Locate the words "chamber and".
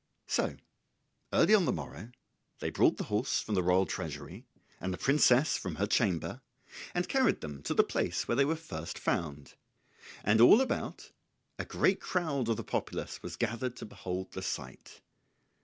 5.85-7.07